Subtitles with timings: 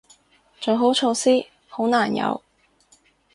[0.59, 2.41] 做好措施，好難有